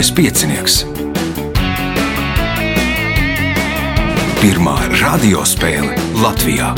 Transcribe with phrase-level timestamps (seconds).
[0.00, 0.74] Mazais piecinieks.
[4.40, 5.92] Pirmā radiospēle
[6.22, 6.70] Latvijā.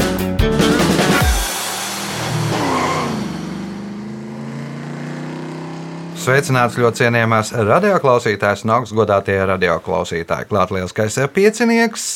[6.18, 10.50] Sveicināts ļoti cienījamās radioklausītājas un augstgadātie radioklausītāji.
[10.50, 12.08] Klāt lielskais piecinieks.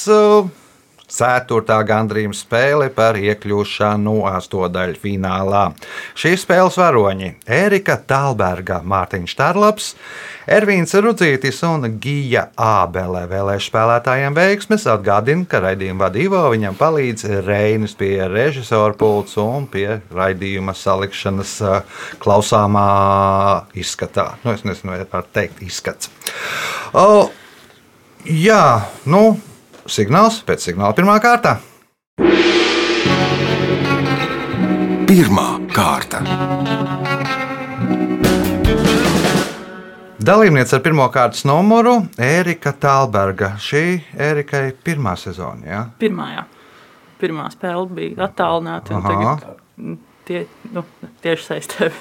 [1.07, 5.69] Ceturtā gandrījuma spēle par iekļūšanu astotdaļu finālā.
[6.19, 7.29] Šīs spēles varoņi-
[7.63, 9.95] Erika Talberga, Mārtiņš Štarlaps,
[10.51, 13.23] Ervīns Rudzītis un Gija Ābele.
[13.31, 20.01] Vēlēšu spēlētājiem veiksmes atgādina, ka raidījuma vadībā viņam palīdz Reinis pie režisora pults un pie
[20.11, 21.57] raidījuma salikšanas
[22.19, 22.91] klausāmā
[23.79, 24.33] izskatā.
[24.43, 26.11] Nu, es nezinu, vai var teikt izskats.
[26.95, 27.31] O,
[28.27, 29.39] jā, nu,
[29.93, 31.57] signāls pēc signāla pirmā kārta.
[35.07, 36.23] Pirmā kārta.
[40.27, 43.53] Dalībniece ar pirmā kārtas numuru- Erika Talberga.
[43.63, 45.67] Šī Erikai pirmā sezona.
[45.67, 45.85] Ja?
[46.01, 46.45] Pirmā, jā.
[47.21, 48.99] Pirmā spēle bija attālināta.
[49.79, 50.83] mm, tie, nu,
[51.23, 51.93] tieši saistē.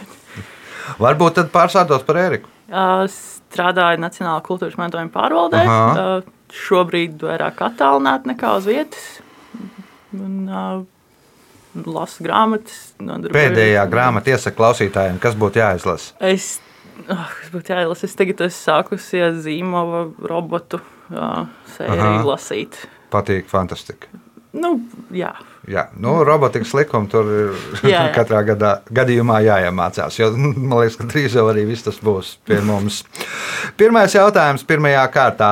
[0.99, 2.49] Varbūt tad pārsādos par Eriku.
[2.69, 5.61] Strādāju Nacionālajā kultūras mantojuma pārvaldē.
[5.61, 6.21] Aha.
[6.53, 9.05] Šobrīd vairāk attālināti nekā uz vietas.
[10.15, 10.65] Un, ā,
[11.75, 12.93] Lasu grāmatas.
[13.03, 16.13] nodarbojos- Pēdējā grāmata iesaka klausītājiem, kas būtu jāizlasa.
[16.23, 16.61] Es,
[17.09, 20.79] oh, kas būtu jāielasa, es tagad esmu sākusi ar zīmolu robotu
[21.11, 22.23] uh, sēriju Aha.
[22.23, 22.77] lasīt.
[23.11, 24.07] Patīk, fantastika.
[24.55, 24.77] Nu,
[25.11, 25.33] jā,
[25.67, 27.55] Jā, nu, robotikas likumi tur ir
[27.89, 28.13] Jā, jā.
[28.15, 30.15] katrā gadā, gadījumā jāiemācās.
[30.21, 32.99] Jo, man liekas, ka drīz jau arī viss tas būs pie mums.
[33.75, 35.49] Pirmais jautājums pirmajā kārtā.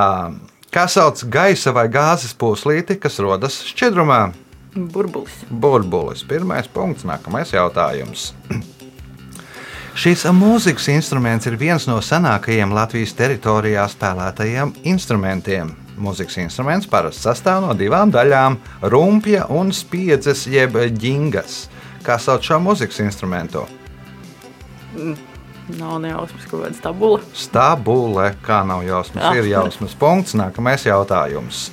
[0.73, 4.33] Kā sauc gaisa vai gāzes pūslīti, kas rodas šķidrumā?
[4.75, 5.33] burbulis.
[5.49, 6.23] Burbulis.
[6.25, 8.31] Pirmais punkts, nākamais jautājums.
[9.94, 15.75] Šis mūzikas instruments ir viens no senākajiem Latvijas teritorijā spēlētajiem instrumentiem.
[16.01, 18.57] Mūzikas instruments parasti sastāv no divām daļām-
[18.94, 21.67] rumpja un spiedzes jeb ģingas.
[22.03, 23.67] Kā sauc šo mūzikas instrumentu?
[25.79, 27.19] Nav nejausmas, kaut kāda stabula.
[27.34, 29.35] Stabule, kā nav jausmas, Jā.
[29.40, 30.34] ir jausmas punkts.
[30.35, 31.69] Nākamais jautājums.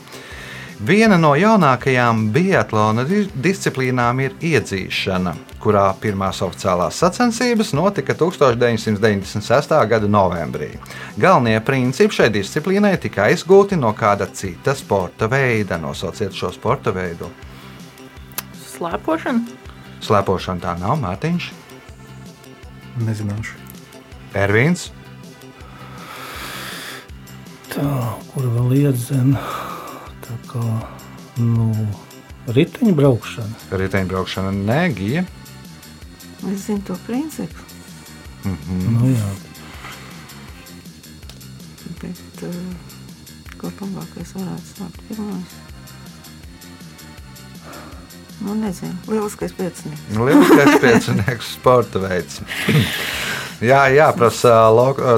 [0.80, 9.86] Viena no jaunākajām biatlona di- disciplīnām ir iedzīšana, kurā pirmās oficiālās sacensības notika 1996.
[9.90, 10.70] gada novembrī.
[11.18, 15.76] Galvenie principi šai disciplīnai tika aizgūti no kāda cita sporta veida.
[15.78, 17.28] Nosauciet šo sporta veidu.
[18.78, 19.44] Slēpošana.
[20.00, 21.50] Slēpošana tā nav Mārtiņš,
[23.00, 23.52] Nezināšu.
[24.38, 24.90] Ervīns,
[27.70, 27.86] Tā,
[28.32, 29.38] kur vēl iedzena.
[30.26, 30.62] Tā kā
[31.38, 31.68] nu,
[32.50, 33.70] riteņbraukšana.
[33.78, 35.22] riteņbraukšana, Negija.
[36.50, 37.66] Es zinu to principu,
[38.42, 39.30] Nu, jā,
[42.00, 42.54] bet uh,
[43.60, 45.56] ko labākais varētu sākt pirmais?
[48.40, 48.96] Nu, nezinu.
[49.12, 50.16] Lieliskais piecinieks.
[50.16, 52.40] Lielākais piecinieks sporta veids.
[53.60, 54.54] Jā, jāprasa,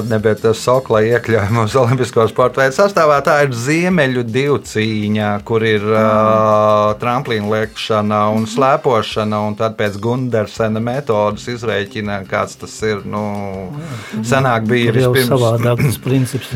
[0.09, 3.21] nebija tas sokla iekļaujama uz Olimpisko sporta veidu sastāvā.
[3.23, 10.83] Tā ir ziemeļu divcīņa, kur ir uh, tramplīna liekšana un slēpošana, un tad pēc Gundersena
[10.83, 13.05] metodas izreikina, kāds tas ir.
[13.07, 13.23] Nu,
[14.25, 16.51] senāk bija vispirms- savādāk tas princips.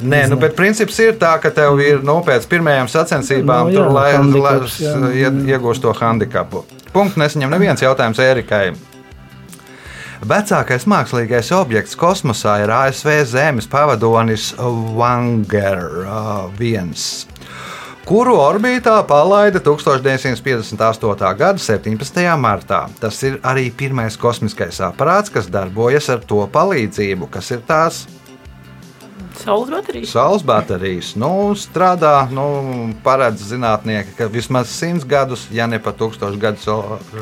[0.00, 3.78] Nē, nu, bet princips ir tā, ka tev ir nu, pēc pirmajām sacensībām Nu, jā,
[3.82, 4.10] tur, lai,
[4.40, 5.32] lai jā, jā, jā.
[5.56, 6.64] iegūst to handikapu.
[6.94, 8.70] Punkts nesaņem neviens jautājums Erikai.
[10.24, 14.54] Vecākais mākslīgais objekts kosmosā ir ASV Zemes pavadonis
[14.96, 15.82] Vanger
[16.56, 16.94] 1,
[18.08, 21.34] kuru orbītā palaida 1958.
[21.36, 22.24] gada 17.
[22.40, 22.86] martā.
[23.00, 28.06] Tas ir arī pirmais kosmiskais aparāts, kas darbojas ar to palīdzību, kas ir tās
[29.42, 30.10] Saules baterijas.
[30.10, 32.46] Saules baterijas nu, strādā, nu,
[33.04, 36.68] paredz zinātnieki, ka vismaz simts gadus, ja ne pat tūkstošus gadus,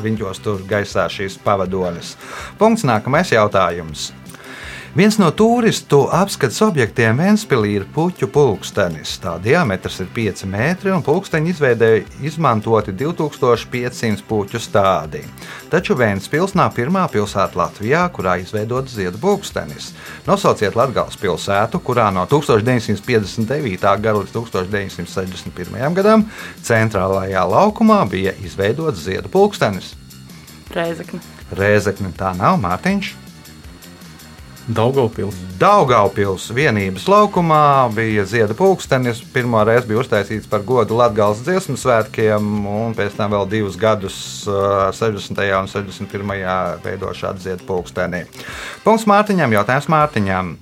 [0.03, 2.15] viņos tur gaisā šīs pavadonis.
[2.59, 4.11] Punkts nākamais jautājums.
[4.95, 9.17] Viens no turistu apskates objektiem Vēnspīlī ir puķu pulkstenis.
[9.19, 15.25] Tā diametrs ir 5 metri un pulksteņi izveidēja izmantoti 2500 puķu stādi.
[15.67, 19.89] Taču Vēnspils nav pirmā pilsēta Latvijā, kurā izveidots ziedu pulkstenis.
[20.29, 23.83] Nosauciet Latvijas pilsētu, kurā no 1959.
[23.83, 25.99] gada līdz 1961.
[25.99, 26.23] gadam
[26.63, 29.91] centrālajā laukumā bija izveidots ziedu pulkstenis.
[30.71, 31.19] Rēzekne.
[31.51, 33.24] Rēzekne tā nav Mārtiņš.
[34.65, 35.35] Daugavpils.
[35.61, 39.19] Daugaupils vienības laukumā bija ziedu pulkstenis.
[39.33, 44.17] Pirmā reize bija uztaisīts par godu Latvijas dziesmu svētkiem, un pēc tam vēl divus gadus,
[44.49, 45.43] uh, 60.
[45.59, 46.33] un 61.
[46.81, 48.23] veido šādu ziedu pulksteni.
[48.81, 50.55] Punkts Mārtiņam, jautājums Mārtiņam.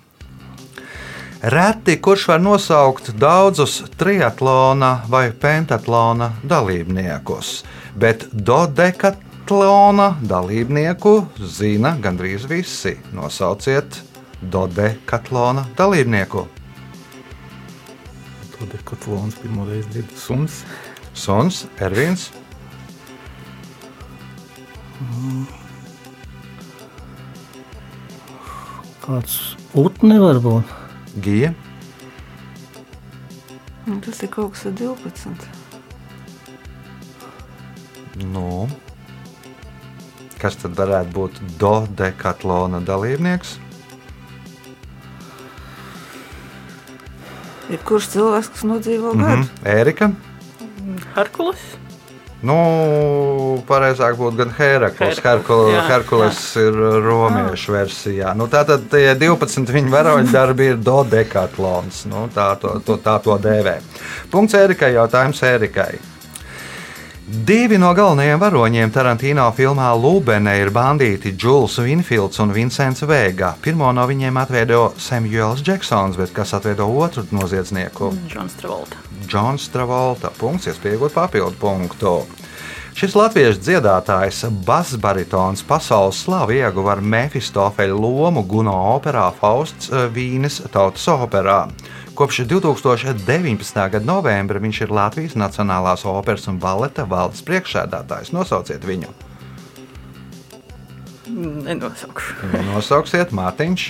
[1.55, 7.61] Reti kurš var nosaukt daudzus triatlona vai pentatlona dalībniekus,
[7.95, 8.27] bet
[9.43, 12.95] dodekatlona dalībnieku zina gandrīz visi.
[13.11, 14.01] Nosauciet
[14.41, 16.47] dodekatlona dalībnieku.
[18.53, 20.15] To dekatlons pirmo reizi dzirdu.
[20.15, 20.63] Suns.
[21.13, 22.31] Suns, Ervīns,
[29.03, 30.71] Kāds putni var būt?
[31.21, 31.53] Gija,
[33.85, 35.43] Nu, tas ir kaut kas ar 12.
[38.31, 38.69] nu,
[40.43, 43.55] kas tad varētu būt dodekatlona dalībnieks?
[47.73, 49.23] Ir kurš cilvēks, kas nodzīvo Mhm.
[49.23, 49.47] gadu?
[49.63, 50.11] Ērika.
[51.15, 51.61] Herkules.
[52.43, 54.49] Nu, pareizāk būtu gan.
[54.57, 56.73] Heraklis, jā, Herkules ir
[57.05, 58.33] romiešu versijā.
[58.35, 62.05] Nu, tātad tie 12 viņa varoņdarbi ir dodekatlons.
[62.11, 63.77] Nu, tā, to, to, tā to dēvē.
[64.29, 65.99] Punkts Ērikai, jautājums Ērikai.
[67.23, 73.53] Divi no galvenajiem varoņiem Tarantino filmā Lūbenē ir bandīti Džuls Vinfields un Vincents Vega.
[73.63, 78.11] Pirmo no viņiem atveido Samuels Džeksons, bet kas atveido otru noziedznieku?
[78.27, 78.99] Džons Travolta.
[79.23, 80.33] Džons Travolta.
[80.35, 82.17] Punkts, iespējot papildu punktu.
[82.93, 90.59] Šis latviešu dziedātājs, basbaritons, pasaules slavu ieguva ar Mefistofeļa lomu Guno operā Fausts eh, Vīnes
[90.75, 91.63] tautas operā.
[92.13, 93.89] Kopš 2019.
[93.89, 98.29] gada novembra viņš ir Latvijas Nacionālās operas un baleta valdes priekšsēdētājs.
[98.35, 99.09] Nosauciet viņu.
[101.33, 102.51] Nenosaukšu.
[102.69, 103.87] Nosauksiet Mārtiņš.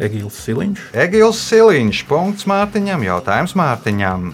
[0.00, 0.86] Egīls Siliņš.
[0.96, 2.00] Egils Siliņš.
[2.08, 3.04] Punkts Mārtiņam.
[3.04, 4.32] Jautājums Mārtiņam.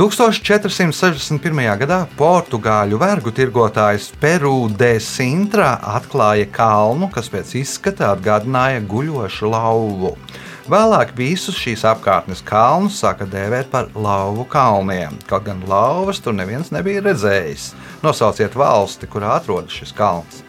[0.00, 1.60] 1461.
[1.84, 10.16] gadā portugāļu vergu tirgotājs Peru de Sintra atklāja kalnu, kas pēc izskata atgādināja guļošu lauvu.
[10.64, 16.70] Vēlāk visus šīs apkārtnes kalnus sāka dēvēt par lauvu kalniem, kaut gan lauvas tur neviens
[16.72, 17.66] nebija redzējis.
[18.00, 20.40] Nosauciet valsti, kurā atrodas šis kalns.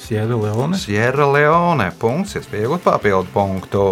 [0.00, 0.80] Sierra Leone.
[0.80, 1.90] Sierra Leone.
[2.00, 3.84] Punkts, iespējot papildu punktu.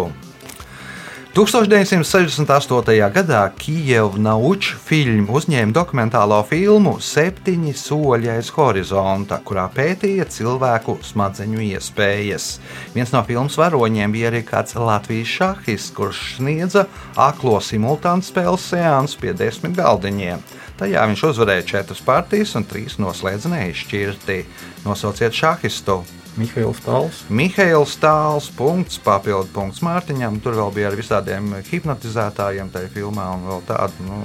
[1.33, 3.09] 1968.
[3.09, 11.65] gadā Kijevas Nauča filma uzņēma dokumentālo filmu Septiņi soļi aiz horizonta, kurā pētīja cilvēku smadzeņu
[11.71, 12.59] iespējas.
[12.93, 16.85] Viens no filmas varoņiem bija arī kāds Latvijas šahists, kurš sniedza
[17.17, 20.45] aklo simultānu spēles seansu pie desmit galdiņiem.
[20.77, 24.43] Tajā viņš uzvarēja četras partijas un trīs noslēdza neizšķirti.
[24.85, 26.03] Nosauciet šahistu!
[26.33, 27.19] Mihails Tāls.
[27.29, 30.39] Mihails Tāls, punkts, papildu punkts Mārtiņam.
[30.41, 33.27] Tur vēl bija ar visādiem hipnotizētājiem tajā filmā.
[33.35, 34.21] un vēl Tādu nu,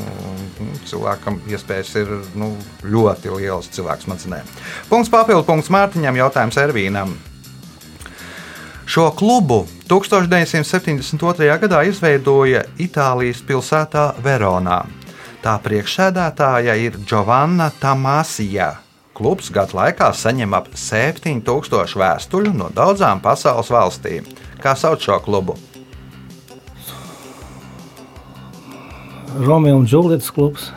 [0.88, 4.49] cilvēkam iespējas ir nu, ļoti lielas cilvēks smadzenēm.
[4.88, 7.12] Punkts, papildu punkts Mārtiņam, jautājums Ervīnam.
[8.88, 11.61] Šo klubu 1972.
[11.61, 14.81] gadā izveidoja Itālijas pilsētā Veronā.
[15.44, 18.88] Tā priekšsēdētāja ir Giovanna Tamasija.
[19.18, 24.28] Klubs gadu laikā saņem ap 7000 vēstuļu no daudzām pasaules valstīm.
[24.62, 25.56] Kā sauc šo klubu?
[29.38, 30.70] Romeo un Džulietas klubs.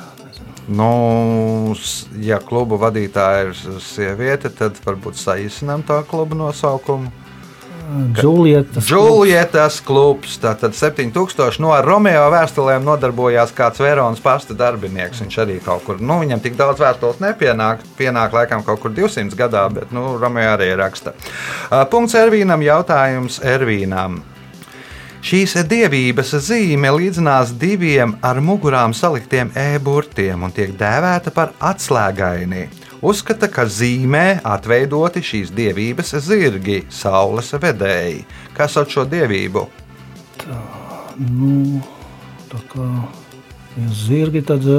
[0.72, 1.76] Nu,
[2.22, 7.14] ja klubu vadītāja ir sieviete, tad varbūt saīsinām to klubu nosaukumu.
[7.92, 8.86] Džulietas.
[8.88, 10.38] Džulietas klubs.
[10.42, 15.22] Tātad 7000 no Romeo vēstulēm nodarbojās kāds Veronas pasta darbinieks.
[15.24, 19.36] Viņš arī kaut kur, nu, viņam tik daudz vēstules nepienāk, pienāk laikam kaut kur 200
[19.38, 21.16] gadā, bet, nu, Romeo arī raksta.
[21.92, 24.22] Punkts Ervīnam, jautājums Ervīnam.
[25.22, 32.81] Šīs dievības zīme līdzinās diviem ar mugurām saliktiem e-burtiem un tiek dēvēta par atslēgaini.
[33.02, 38.20] Uzskata, ka zīmē atveidoti šīs dievības zirgi, saules vedēji.
[38.54, 39.64] Kas sauc šo dievību?
[41.18, 41.82] Nu,
[42.52, 42.86] tā kā
[43.74, 44.70] ja zirgi, tad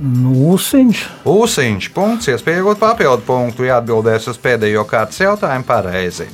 [0.00, 1.04] nu, ūsiņš.
[1.30, 6.26] Ūsiņš, punkts, iespējot papildu punktu, jāatbildēs uz pēdējo kārtas jautājumu pareizi.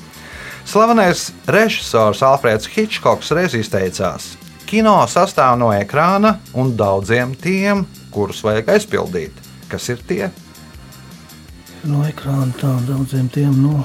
[0.67, 4.33] Slavenais režisors Alfrēds Hitchcocks reiz izteicās:
[4.67, 9.46] Kino sastāv no ekrāna un daudziem tiem, kurus vajag aizpildīt.
[9.71, 10.29] Kas ir tie?
[11.87, 13.81] No ekrāna tā daudziem tiem nu,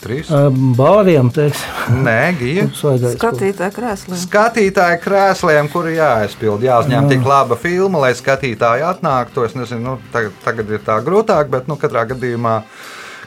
[0.00, 0.30] Trīs.
[0.78, 2.70] bāriem, teiksim, Nē, aizpildīt.
[3.18, 4.20] Skatītāji krēslī.
[4.22, 7.10] Skatītāju krēsliem, kuri jāaizpild, jāuzņem Jā.
[7.12, 9.44] tik laba filma, lai skatītāji atnāktu.
[9.44, 12.62] Es nezinu, nu, tagad, tagad ir tā grūtāk, bet nu, katrā gadījumā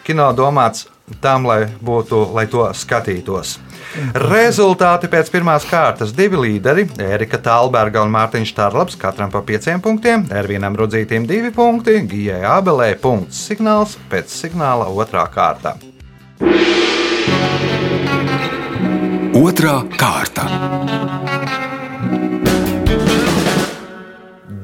[0.08, 0.88] kino domāts
[1.22, 3.58] tam, lai, būtu, lai to skatītos.
[4.18, 10.26] Rezultāti pēc pirmās kārtas divi līderi- Erika Talberga un Mārtiņš Štarlaps, katram pa pieciem punktiem,
[10.32, 15.76] Ervīnam Rudzītim divi punkti, Gijai Abelē punkts signāls pēc signāla otrā kārta.
[19.34, 21.43] Otra kārta.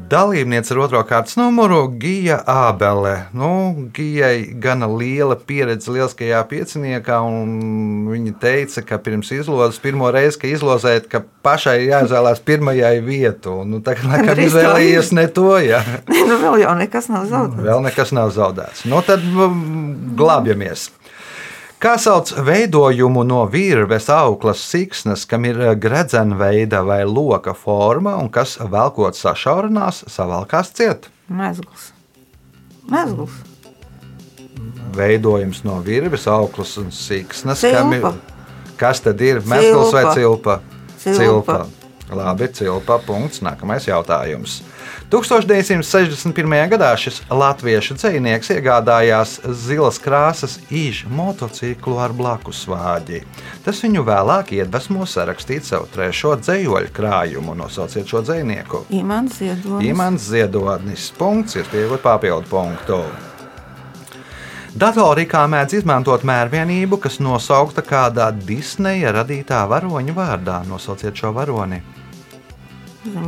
[0.09, 3.27] Dalībniece ar otro kārtas numuru- Gija Ābele.
[3.33, 3.49] Nu,
[3.93, 10.49] Gijai gana liela pieredze lieliskajā pieciniekā, un viņa teica, ka pirms izlozes pirmo reizi, ka
[10.49, 13.59] izlozēt, ka pašai jāizvēlās pirmajai vietu.
[13.69, 17.67] Nu, tagad, laikam, Gandrīz tā izvēlējies ne to, ja nu, vēl jau nekas nav zaudēts.
[17.69, 18.85] vēl nekas nav zaudēts.
[18.89, 20.89] Nu, tad mm, glābjamies.
[21.79, 28.27] Kā sauc veidojumu no virves auklas siksnas, kam ir gredzena veida vai loka forma un
[28.27, 31.07] kas velkot sašaurinās, savalkās ciet?
[31.31, 31.93] Mezgls.
[32.91, 33.37] Mezgls.
[34.97, 37.77] Veidojums no virves auklas un siksnas, Cilpa.
[37.77, 38.09] kam ir.
[38.79, 40.59] Kas tad ir mezgls vai cilpa?
[40.99, 41.61] Cilpa.
[42.11, 42.99] Labi, cilpa.
[43.07, 43.39] Punkts.
[43.45, 44.59] Nākamais jautājums.
[45.09, 46.55] 1961.
[46.69, 53.23] gadā šis latviešu dzinieks iegādājās zilas krāsas īžu motociklu ar blakus vāģi.
[53.65, 57.57] Tas viņu vēlāk iedvesmo sarakstīt savu trešo dzējoļu krājumu.
[57.57, 58.85] Nosauciet šo dzinieku.
[58.93, 59.89] Imants Ziedonis.
[59.89, 61.09] Imants Ziedonis.
[61.17, 63.01] Punkts, ir pieejot papildu punktu.
[64.79, 70.59] Datorikā mēdz izmantot mērvienību, kas nosaukta kādā Disneja radītā varoņa vārdā.
[70.69, 71.81] Nosauciet šo varoni.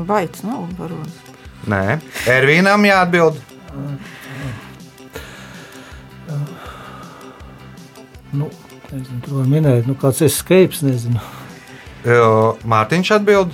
[0.05, 1.30] Baits nav varonis.
[1.69, 1.99] Nē,
[2.31, 3.37] Ervīnam jāatbild.
[8.31, 8.47] Nu,
[8.89, 11.21] nezinu, var minēt, nu, kāds escapes, nezinu.
[12.07, 13.51] Jo, Mārtiņš atbild.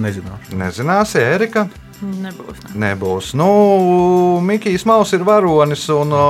[0.00, 0.56] Nezināšu.
[0.58, 1.68] Nezināsi, Erika.
[2.04, 2.62] Nebūs.
[2.64, 2.72] Ne.
[2.82, 3.30] Nebūs.
[3.38, 3.48] Nu,
[4.44, 6.24] Mikls Maus ir varonis un o,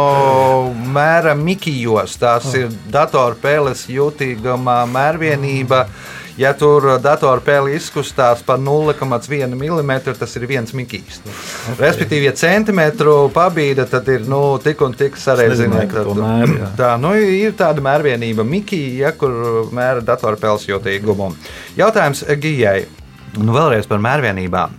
[0.94, 2.18] mēra Mikijos.
[2.20, 5.84] Tās ir datorspēles jutīgama mērvienība.
[6.40, 11.20] Ja tur datorspēle izkustās par 0,1 mm, tas ir viens mikls.
[11.78, 16.02] Respektīvi, ja centimetru pabīda, tad ir nu, tik un tik sarežģīta.
[16.78, 21.30] Tā nu, ir tāda mērvienība, Mikija, ja, kur mēra datorspēles jutīgumu.
[21.78, 22.80] Jautājums Gijai.
[23.38, 24.74] Nu, vēlreiz par mērvienībām.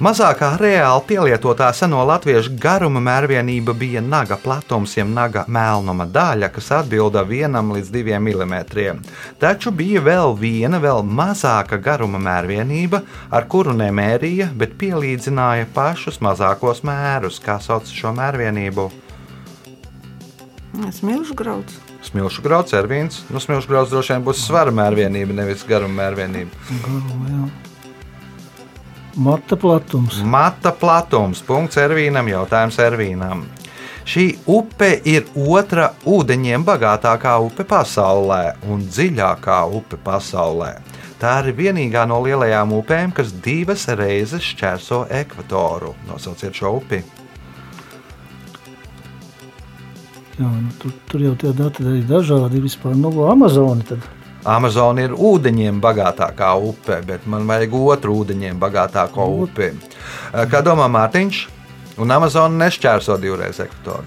[0.00, 6.70] Mazākā reāli pielietotā seno latviešu garuma mērvienība bija naga platums, jeb naga melnuma daļa, kas
[6.78, 9.02] atbilda 1 līdz 2 mm.
[9.42, 16.80] Taču bija vēl viena, vēl mazāka garuma mērvienība, ar kuru nemērīja, bet pielīdzināja pašus mazākos
[16.88, 18.88] mērus, kā sauc šo mērvienību.
[20.96, 21.76] Smilšu grauds.
[22.02, 23.20] Smilšu grauds, ervīns.
[23.30, 26.64] Nu, smilšu grauds droši vien būs svara mērvienība, nevis garuma mērvienība.
[26.86, 27.71] Garuma, jā.
[29.16, 30.22] Mata platums.
[30.24, 31.42] Mata platums.
[31.44, 32.30] Punkts Ervīnam.
[32.32, 33.44] Jautājums Ervīnam.
[34.08, 40.72] Šī upe ir otra ūdeņiem bagātākā upe pasaulē un dziļākā upe pasaulē.
[41.22, 45.92] Tā ir vienīgā no lielajām upēm, kas divas reizes šķērso ekvatoru.
[46.08, 47.02] Nosauciet šo upi.
[50.40, 52.64] Jā, nu, tur, tur jau tie dati ir dažādi.
[52.64, 53.86] Vispār, nu, Amazoni
[54.42, 54.52] tad.
[54.54, 59.72] Amazona ir ūdeņiem bagātākā upe, bet man vajag otru ūdeņiem bagātāko upi.
[60.32, 61.46] Kā domā Mārtiņš?
[62.00, 64.04] Un Amazona nešķērso divreiz ekvatoru.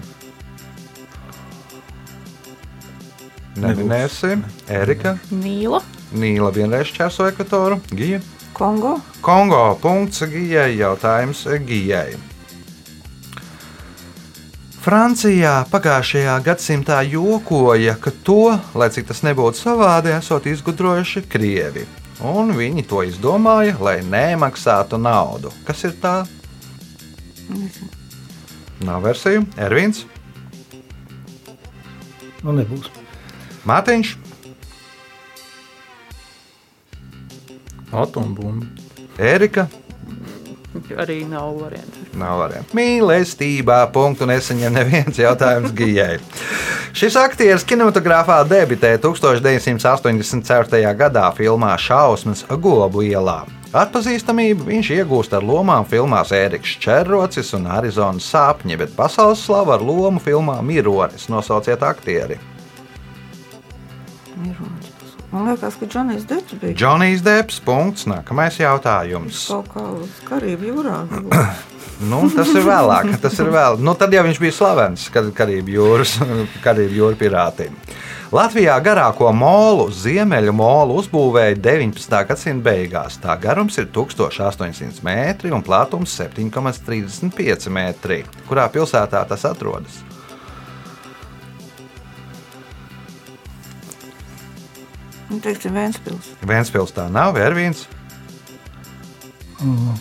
[3.56, 4.36] Neminēsi,
[4.68, 5.16] Erika.
[5.32, 5.80] Nīla.
[6.12, 7.80] Nīla vienreiz šķērso ekvatoru.
[7.88, 8.20] Gija.
[8.56, 8.98] Kongo.
[9.24, 9.78] Kongo.
[9.80, 10.76] Punkts Gijai.
[10.76, 12.35] Jautājums Gijai.
[14.86, 21.82] Francijā pagājušajā gadsimtā jokoja, ka to, lai cik tas nebūtu savādi, esot izgudrojuši krievi.
[22.22, 25.50] Un viņi to izdomāja, lai nemaksātu naudu.
[25.66, 26.20] Kas ir tā?
[27.50, 27.90] Nezinu.
[28.86, 29.42] Nav versiju.
[29.58, 30.04] Ervīns,
[32.46, 32.86] Nu, nebūs.
[33.66, 34.12] Mārtiņš,
[37.90, 38.68] Atombumba.
[39.18, 39.66] Erika.
[41.00, 42.04] Arī nav variantu.
[42.18, 42.76] Nav variantu.
[42.76, 46.16] Mīlestībā punktu nesaņem neviens jautājums Gijai.
[46.96, 50.94] Šis aktieris kinematogrāfā debitēja 1984.
[50.96, 53.42] gadā filmā Šausmas Gobu ielā.
[53.76, 59.84] Atpazīstamību viņš iegūst ar lomām filmās Ēriks Čerrocis un Arizonas sapņi, bet pasaules slavu ar
[59.84, 61.28] lomu filmā Mironis.
[61.32, 62.38] Nosauciet aktieri.
[64.36, 64.75] Mironis.
[65.36, 67.58] Man liekas, ka Džonijs Deps bija Džonijs Deps.
[67.60, 68.06] Punkts.
[68.08, 69.42] Nākamais jautājums.
[69.50, 71.00] kaut kā uz Karību jūrā.
[71.96, 73.06] Nu, tas ir vēlāk.
[73.22, 73.78] Tas ir vēl.
[73.80, 76.18] Nu, tad jau viņš bija slavens kad Karību jūras,
[76.66, 77.76] Karību jūras pirātiem.
[78.36, 82.18] Latvijā garāko molu, ziemeļu molu, uzbūvēja 19.
[82.28, 83.16] gadsimta beigās.
[83.22, 88.22] Tā garums ir 1800 metri un platums 7,35 metri.
[88.48, 90.02] Kurā pilsētā tas atrodas?
[95.26, 96.32] Nu, teiksim, Vēnspils.
[96.46, 97.86] Vēnspils tā nav, Vērvīns,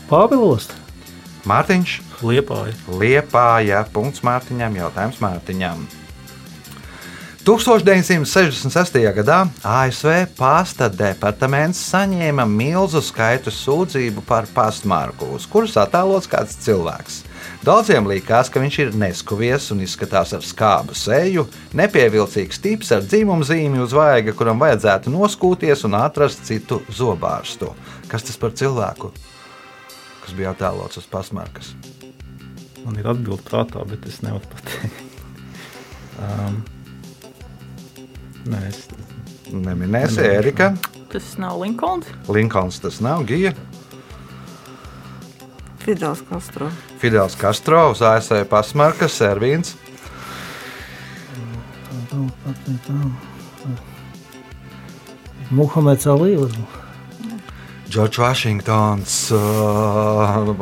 [0.09, 0.67] Pāvilos.
[1.47, 2.73] Mārtiņš, Liepāja.
[2.99, 3.83] Liepāja.
[3.93, 5.85] Punkts Mārtiņam, jautājums Mārtiņam.
[7.45, 8.95] 1966.
[9.13, 17.19] gadā ASV pasta departaments saņēma milzu skaitu sūdzību par pastmarku, uz kuras attēlots kāds cilvēks.
[17.61, 21.45] Daudziem likās, ka viņš ir neskuvies un izskatās ar skābu seju,
[21.77, 27.75] nepievilcīgs tips ar dzimumu zīmi uz vaiga, kuram vajadzētu noskūties un atrast citu zobārstu.
[28.09, 29.13] Kas tas par cilvēku?
[30.25, 31.75] Kas bija attēlots uz pasmarkas?
[32.81, 35.19] Man ir atbilde prātā, bet es nevaru pateikt.
[36.25, 36.63] um,
[38.49, 38.85] nē, es
[39.53, 40.73] Neminēsi Erika.
[41.11, 42.05] Tas nav Linkolns.
[42.27, 43.53] Linkolns tas nav Gija.
[45.85, 46.69] Fidels Castro.
[46.99, 49.75] Fidels Castro uz ASV pasmarkas, Servins.
[55.49, 56.37] Muhameds Ali.
[57.89, 59.39] Džordžs Vašingtons, uh,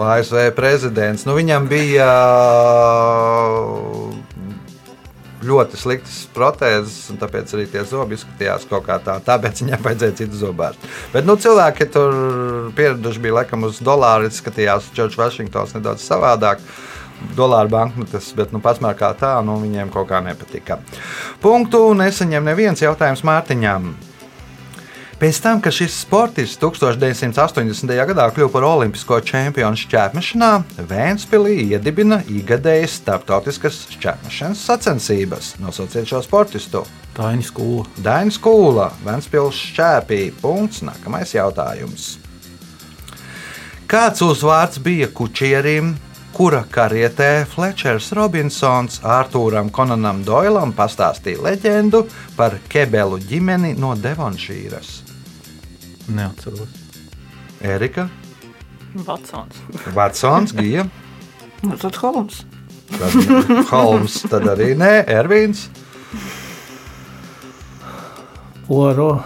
[0.09, 1.25] ASV prezidents.
[1.25, 4.13] Nu, viņam bija uh,
[5.47, 9.17] ļoti sliktas protēzes, un tāpēc arī tie zobi izskatījās kaut kā tā.
[9.23, 10.89] Tāpēc viņam vajadzēja citu zobārstu.
[11.13, 12.17] Bet nu, cilvēki tur
[12.77, 16.63] pieraduši bija laikam uz dolāru, izskatījās Džordžs Vašingtons nedaudz savādāk.
[17.37, 20.81] Dolāra banknotes, bet nu, pasmērā kā tā, nu, viņiem kaut kā nepatika.
[21.43, 23.93] Punktu nesaņem neviens jautājums Mārtiņam.
[25.23, 27.91] Pēc tam, kad šis sportists 1980.
[28.09, 30.49] gadā kļuva par olimpisko čempionu šķērpmešanā,
[30.89, 35.53] Vēnspīlī iedibina ikgadējas starptautiskas šķērpmešanas sacensības.
[35.63, 36.81] Nosauciet šo sportistu.
[37.15, 37.85] Taini skola.
[38.03, 40.17] Dainis Kūla, Vēnspils šķēpī.
[40.41, 40.81] Punkts.
[40.83, 42.17] Nākamais jautājums.
[43.87, 45.93] Kāds uzvārds bija kučierim,
[46.35, 52.03] kura karietē Fletčers Robinsons Arthūram Konanam Doilam pastāstīja leģendu
[52.35, 55.02] par Kebelu ģimeni no Devonšīras?
[56.07, 56.67] Neatceros.
[57.63, 58.09] Erika,
[58.93, 59.55] Vatsons.
[59.95, 60.85] Vatsons, Gija,
[61.63, 62.43] Nu, tad Holmes.
[62.99, 63.13] tad
[63.71, 65.69] Holmes, tad arī nē, Ervīns.
[68.69, 69.23] Oro.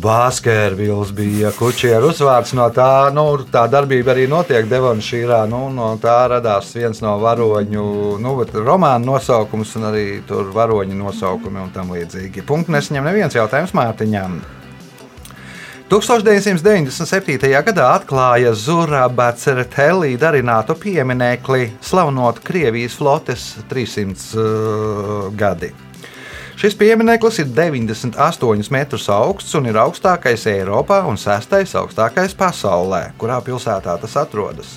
[0.00, 5.40] Bāzkērvils bija kučieru uzvārds no tā, nu, tā darbība arī notiek Devonšīrā.
[5.50, 7.84] Nu, no tā radās viens no varoņu,
[8.22, 8.36] nu,
[8.68, 12.44] romānu nosaukums un arī tur varoņu nosaukumi un tam līdzīgi.
[12.46, 14.38] Punkts nesaņem neviens jautājums Mārtiņām.
[15.90, 17.48] 1997.
[17.66, 25.72] gadā atklāja Zuraba Certelī darinātu pieminekli, slavenot Krievijas flotes 300 uh, gadi.
[26.60, 33.08] Šis piemineklis ir 98 metrus augsts un ir augstākais Eiropā un sestais augstākais pasaulē.
[33.18, 34.76] Kurā pilsētā tas atrodas?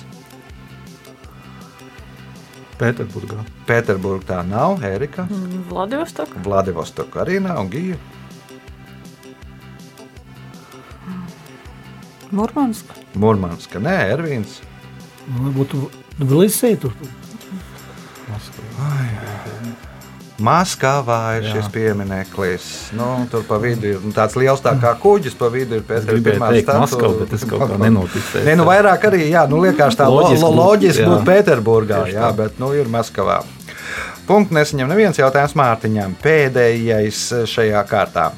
[2.80, 3.38] Pēterburgā.
[3.70, 5.28] Pēterburgā tā nav, Erika,
[5.70, 6.34] Vladivostok.
[6.42, 8.02] Vladivostoka arī nav, Gija.
[12.34, 12.96] Murmanska.
[13.20, 14.58] Murmanska, nē, Ervīns.
[15.38, 15.76] Varbūt
[16.18, 16.94] Tbilisī tur.
[20.44, 21.52] Maskavā ir Jā.
[21.54, 22.64] šis piemineklis.
[22.98, 26.24] Nu, tur pa vidu ir nu, tāds liels tā kā kuģis, pa vidu ir Pēters
[26.64, 26.80] statu.
[26.82, 28.42] Maskavu, bet es kaut kā nenoticēju.
[28.48, 31.12] Nē, nu vairāk arī, jā, nu liekas tā Loģiski loģiski, būt, loģiski jā.
[31.12, 32.32] būt Pēterburgā, jā, tā.
[32.42, 33.44] bet nu ir Maskavā.
[34.26, 36.18] Punkts nesaņem neviens jautājums Mārtiņam.
[36.24, 37.22] Pēdējais
[37.54, 38.32] šajā kārtā.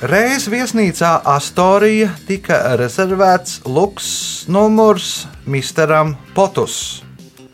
[0.00, 4.06] Reiz viesnīcā Astorija tika rezervēts luks
[4.48, 7.02] numurs Misteram Potus.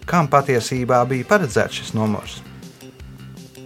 [0.07, 2.37] Kam patiesībā bija paredzēts šis numurs?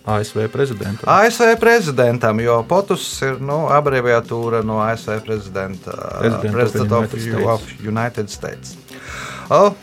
[0.08, 1.04] ASV prezidentam.
[1.12, 5.98] ASV prezidentam, jo POTUS ir nu, abreviatūra no ASV prezidenta.
[6.48, 7.12] President of
[7.52, 8.78] of, United States.
[9.52, 9.74] O,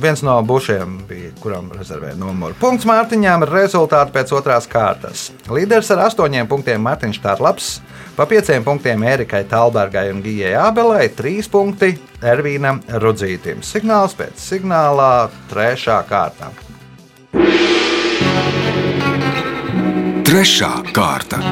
[0.00, 2.56] viens no bušiem bija, kuram rezervēja numuru.
[2.60, 5.28] Punkts Mārtiņām ir rezultāti pēc otrās kārtas.
[5.50, 7.70] Līderis ar astoņiem punktiem Mārtiņš Tārlaps,
[8.16, 13.62] pa pieciem punktiem Erikai Talbergai un Gijai Abelai, trīs punkti Ervīnam Rudzītim.
[13.66, 16.52] Signāls pēc signālā trešā kārta.
[20.28, 21.42] Trešā kārta.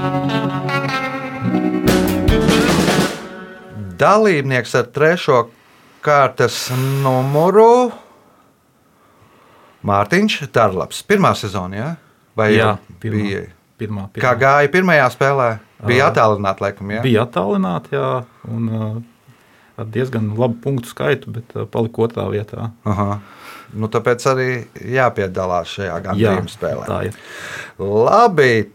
[3.97, 5.47] Dalībnieks ar trešo
[6.05, 6.67] kārtas
[7.03, 7.89] numuru
[9.87, 11.03] Mārtiņš Tārlaps.
[11.07, 11.91] Pirmā sezona, jā?
[12.37, 13.23] Vai Jā, pirmā.
[13.23, 13.43] bija?
[13.77, 14.23] Pirmā, pirmā.
[14.25, 15.49] Kā gāja pirmajā spēlē?
[15.87, 16.13] Bija Ā.
[16.13, 17.03] attālināta, laikam, jā.
[17.05, 18.11] Bija attālināti, jā,
[18.49, 19.05] un
[19.77, 22.71] ar diezgan labu punktu skaitu, bet palika otrā vietā.
[22.89, 23.19] Aha.
[23.77, 24.49] Nu, tāpēc arī
[24.95, 26.87] jāpiedalās šajā gandrījuma spēlē.
[26.89, 27.19] tā ir.
[27.83, 28.71] Labi,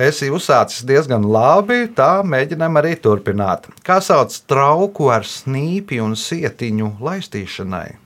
[0.00, 1.84] esi uzsācis diezgan labi.
[1.94, 3.68] Tā mēģinām arī turpināt.
[3.86, 7.99] Kā sauc trauku ar snīpi un sietiņu laistīšanai?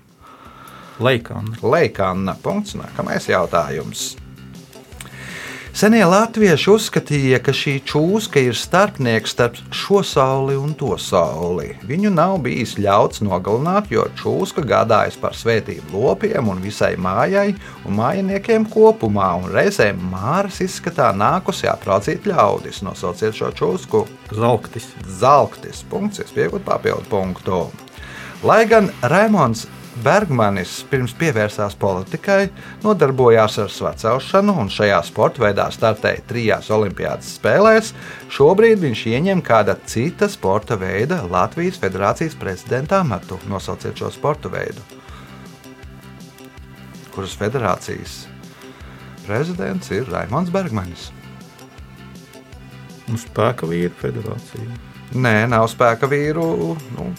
[1.02, 1.56] Leikāna.
[1.62, 2.36] Leikāna.
[2.42, 2.76] Punkts.
[2.78, 4.12] Nākamais jautājums.
[5.74, 11.72] Senie latvieši uzskatīja, ka šī čūska ir starpnieks starp šo sauli un to sauli.
[11.82, 17.98] Viņu nav bijis ļauts nogalināt, jo čūska gādājas par svētību lopiem un visai mājai un
[17.98, 22.84] mājiniekiem kopumā, un reizēm māras izskatā nākusi apraudzīt ļaudis.
[22.86, 24.06] Nosauciet šo čūsku.
[24.30, 24.92] Zelktis.
[25.18, 25.82] Zelktis.
[25.90, 27.64] Punkts, iespējot papildu punktu.
[28.46, 29.66] Lai gan Raimons
[30.02, 32.48] Bergmanis pirms pievērsās politikai,
[32.82, 37.92] nodarbojās ar svacelšanu un šajā sporta veidā startēja trijās Olimpiādas spēlēs.
[38.34, 43.38] Šobrīd viņš ieņem kāda cita sporta veida Latvijas Federācijas prezidenta amatu.
[43.46, 44.82] Nosauciet šo sporta veidu.
[47.14, 48.24] Kuras federācijas
[49.28, 51.12] prezidents ir Raimons Bergmanis?
[53.06, 54.66] Un spēka vīru federācija.
[55.14, 56.74] Nē, nav spēka vīru.
[56.96, 57.12] Nu,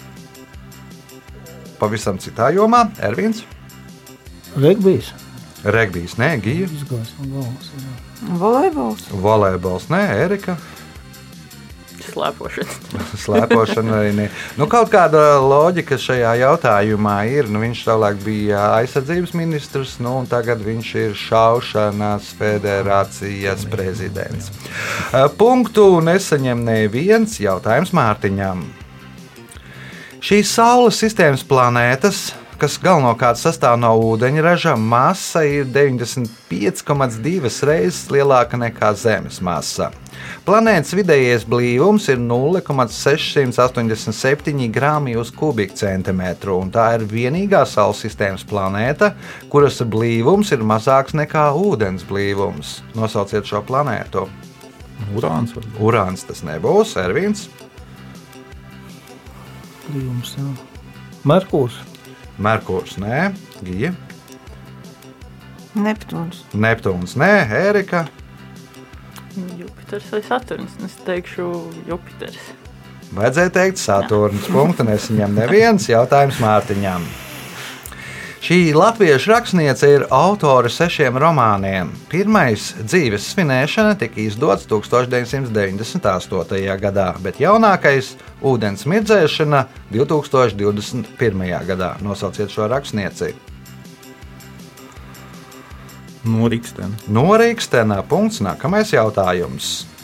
[1.86, 2.88] pavisam citā jomā.
[3.06, 3.46] Ervīns,
[4.56, 5.12] Regbijs.
[5.64, 6.68] Regbijs, nē, Gija.
[8.40, 9.10] Volejbols.
[9.12, 10.56] volejbols, nē, Erika.
[12.06, 13.00] Slēpošana.
[13.26, 14.28] Slēpošana arī nē.
[14.56, 17.50] Nu, kaut kāda loģika šajā jautājumā ir.
[17.52, 24.54] Nu, viņš savulaik bija aizsardzības ministrs, nu, un tagad viņš ir šaušanas federācijas prezidents.
[25.36, 28.64] Punktu nesaņem neviens jautājums Mārtiņam.
[30.26, 38.90] Šīs Saules sistēmas planētas, kas galvenokārt sastāv no ūdeņraža, masa ir 95,2 reizes lielāka nekā
[38.98, 39.94] Zemes masa.
[40.48, 49.14] Planētas vidējais blīvums ir 0,687 grāmi uz kubikcentimetru, un tā ir vienīgā Saules sistēmas planēta,
[49.54, 52.82] kuras blīvums ir mazāks nekā ūdens blīvums.
[52.98, 54.26] Nosauciet šo planētu.
[55.14, 55.54] Urāns.
[55.78, 57.46] Urāns tas nebūs, Ervīns.
[59.94, 60.50] Līgums, jā.
[61.28, 61.78] Merkūrs.
[62.42, 63.30] Merkurs, nē,
[63.64, 63.94] Gija,
[65.76, 66.44] Neptūns.
[66.56, 68.06] Neptūns, nē, Ērika,
[69.36, 70.78] Jupiters vai Saturns?
[70.86, 71.50] Es teikšu,
[71.90, 72.54] Jupiters.
[73.16, 74.48] Vajadzēja teikt, Saturns.
[74.52, 77.04] Punktu nesaņem neviens jautājums Mārtiņam.
[78.46, 81.88] Šī latviešu rakstniece ir autore sešiem romāniem.
[82.12, 86.78] Pirmais dzīves svinēšana tika izdots 1998.
[86.78, 88.14] gadā, bet jaunākais-
[88.52, 91.66] ūdens mirdzēšana 2021.
[91.66, 91.98] gadā.
[92.06, 93.34] Nosauciet šo rakstnieci.
[96.24, 96.94] Norikstena.
[97.10, 98.46] Norīkstenā punkts.
[98.46, 99.95] Nākamais jautājums.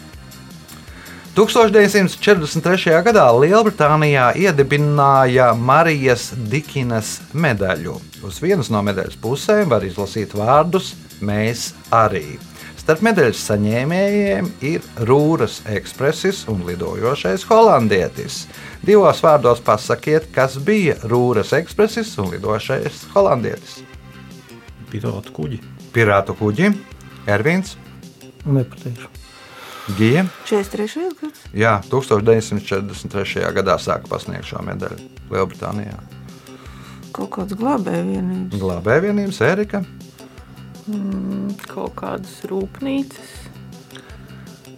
[1.32, 2.91] 1943.
[3.08, 7.94] gadā Lielbritānijā iedibināja Marijas Dikinas medaļu.
[8.28, 10.91] Uz vienas no medaļas pusēm var izlasīt vārdus
[11.22, 12.36] Mēs arī.
[12.82, 18.41] Starp medaļas saņēmējiem ir Rūras ekspresis un lidojošais holandietis.
[18.84, 23.80] Divos vārdos pasakiet, kas bija Rūras ekspresis un lidojošais holandietis.
[24.91, 25.62] Pirāta kuģi.
[25.96, 26.74] Pirātu kuģi,
[27.30, 27.78] Ervīns,
[28.46, 29.21] Nepateikšu.
[29.98, 30.26] Gija.
[30.46, 31.08] 43.
[31.22, 31.46] gads.
[31.58, 33.48] Jā, 1943.
[33.58, 35.00] gadā sāka pasniegt šo medaļu
[35.32, 35.98] Lielbritānijā.
[37.12, 38.62] Kaut kāds glābēja vienības.
[38.62, 39.82] Glābēja vienības Erika,
[41.70, 43.38] Kaut kādas rūpnīcas.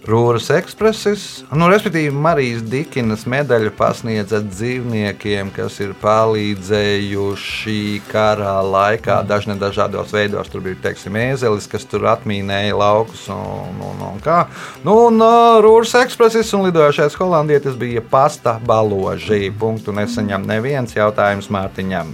[0.03, 1.45] Rūras ekspresis.
[1.55, 7.77] Nu, respektīvi, Marijas Dikinas medaļu pasniedza dzīvniekiem, kas ir palīdzējuši
[8.09, 10.51] karā laikā dažne dažādos veidos.
[10.51, 14.41] Tur bija, teiksim, ēzelis, kas tur atmīnēja laukus un, un, un kā.
[14.83, 15.23] Nu, un
[15.63, 19.53] Rūras ekspresis un lidojošais holandietis bija pasta baloži.
[19.55, 22.11] Punktu nesaņem neviens jautājums Mārtiņam.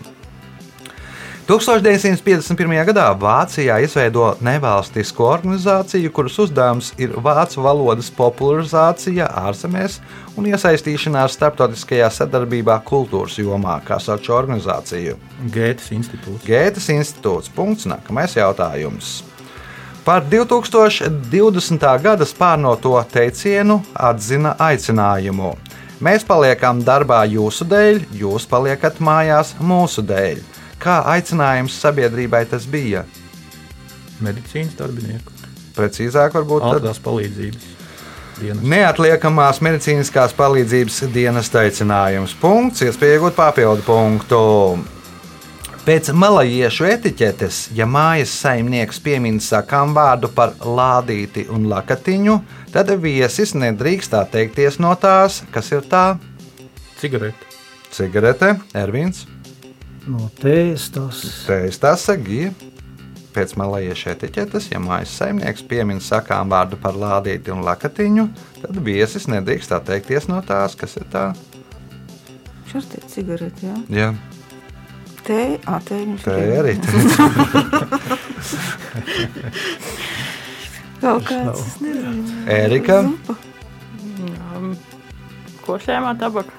[1.50, 2.84] 1951.
[2.86, 9.96] gadā Vācijā izveido nevalstisku organizāciju, kuras uzdevums ir vācu valodas popularizācija ārzemēs
[10.38, 15.18] un iesaistīšanās starptautiskajā sadarbībā kultūras jomā, kā sauc šo organizāciju.
[15.56, 16.46] Gētas institūts.
[16.46, 17.50] Gētas institūts.
[17.58, 17.90] Punkts.
[17.90, 19.24] Nākamais jautājums.
[20.06, 21.90] Par 2020.
[22.06, 25.56] gada spārnoto teicienu atzina aicinājumu.
[25.98, 30.59] Mēs paliekam darbā jūsu dēļ, jūs paliekat mājās mūsu dēļ.
[30.80, 33.04] Kā aicinājums sabiedrībai tas bija?
[34.24, 35.36] Medicīnas darbinieku.
[35.76, 37.76] Precīzāk, varbūt Ātrās palīdzības.
[38.40, 38.64] Dienas.
[38.64, 42.36] neatliekamās medicīniskās palīdzības dienas aicinājums.
[42.40, 44.40] Punkts, iespēja iegūt papildu punktu.
[45.84, 52.38] Pēc malajiešu etiķetes, ja mājas saimnieks piemin sakām vārdu par lādīti un lakatiņu,
[52.72, 56.06] tad viesis nedrīkst atteikties no tās, kas ir tā
[57.00, 57.48] Cigarete.
[57.92, 59.26] cigarete, Ervīns,
[60.10, 62.52] No tējas tas Tējas tas sagīja.
[63.30, 68.26] Pēc malajiešu etiķetes, ja mājas saimnieks piemin sakām vārdu par lādīti un lakatiņu,
[68.64, 71.28] tad viesis nedrīkst atteikties no tās, kas ir tā.
[72.72, 73.70] Šādi ir cigarete.
[73.70, 73.76] Jā.
[73.94, 74.10] Jā,
[75.94, 76.46] viņš tā ir.
[76.48, 76.74] ir arī.
[81.04, 82.24] Kaut kāds, es nezinu.
[84.58, 84.74] Um,
[85.68, 86.52] Košļājumā tabaka.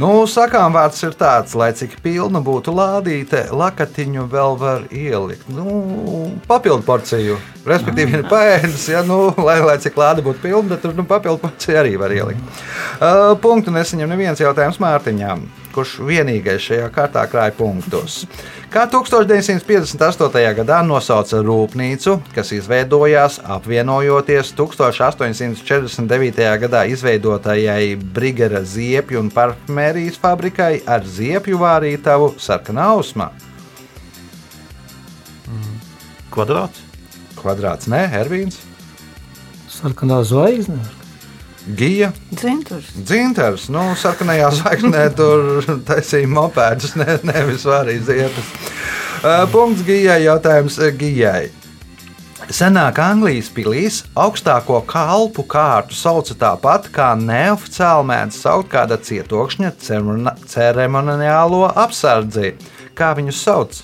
[0.00, 5.50] Nu, sakām, vārds ir tāds, lai cik pilna būtu lādīte, lakatiņu vēl var ielikt.
[5.52, 7.36] Nu, papildu porciju.
[7.68, 11.42] Respektīvi, ir paēdis, ja, nu, lai, lai cik lāde būtu pilna, bet tur nu, papildu
[11.42, 12.62] porciju arī var ielikt.
[12.96, 18.24] Uh, punktu nesaņem neviens jautājums Mārtiņām, kurš vienīgais šajā kārtā krāja punktus.
[18.70, 20.54] Kā 1958.
[20.60, 26.42] gadā nosauca rūpnīcu, kas izveidojās apvienojoties 1849.
[26.64, 33.30] gadā izveidotajai Brigera ziepju un parfumērijas fabrikai ar ziepju vārītavu sarkanā ausmā.
[36.30, 36.86] Kvadrāts.
[37.40, 38.60] Kvadrāts, nē, Ervīns,
[39.70, 40.99] Sarkanā zvaigzne.
[41.66, 42.88] Gija, Dzinturs.
[42.96, 43.68] Dzintars.
[43.72, 48.52] Nu, sarkanajā zvaigznē tur taisīja mopēdus, ne, nevis vārīja ziepes.
[49.20, 51.50] Uh, Punkts Gijai, jautājums Gijai.
[52.50, 59.70] Senāk Anglijas pilīs augstāko kalpu kārtu sauca tāpat, kā neoficiāli mēdz saukt kāda cietokšņa
[60.50, 62.56] ceremoniālo apsardzi.
[62.98, 63.78] Kā viņus sauc?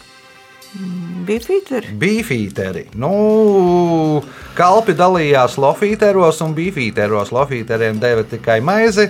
[1.27, 1.91] Bija Pīteri.
[1.99, 2.83] Bifīteri.
[3.03, 4.21] Nu,
[4.55, 7.33] kalpi dalījās lofīteros un bifīteros.
[7.35, 9.09] Lofīteriem deva tikai maizi.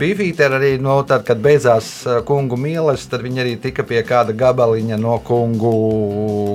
[0.00, 1.90] Bifīteri arī, nu, tad, kad beidzās
[2.28, 5.74] kungu mīlestības, tad viņi arī tika pie kāda gabaliņa no kungu